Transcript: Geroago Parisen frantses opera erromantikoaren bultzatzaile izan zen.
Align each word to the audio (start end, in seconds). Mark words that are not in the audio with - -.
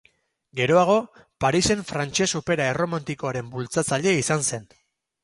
Geroago 0.59 0.93
Parisen 1.43 1.83
frantses 1.89 2.29
opera 2.39 2.71
erromantikoaren 2.71 3.53
bultzatzaile 3.57 4.15
izan 4.23 4.49
zen. 4.49 4.67